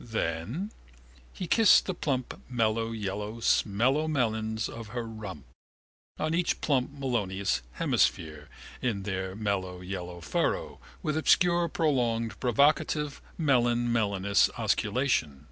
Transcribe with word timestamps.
Then? 0.00 0.70
He 1.32 1.48
kissed 1.48 1.86
the 1.86 1.92
plump 1.92 2.40
mellow 2.48 2.92
yellow 2.92 3.40
smellow 3.40 4.06
melons 4.06 4.68
of 4.68 4.90
her 4.90 5.02
rump, 5.02 5.44
on 6.20 6.34
each 6.34 6.60
plump 6.60 6.92
melonous 6.92 7.62
hemisphere, 7.72 8.48
in 8.80 9.02
their 9.02 9.34
mellow 9.34 9.80
yellow 9.80 10.20
furrow, 10.20 10.78
with 11.02 11.16
obscure 11.16 11.66
prolonged 11.66 12.38
provocative 12.38 13.20
melonsmellonous 13.40 14.48
osculation. 14.56 15.48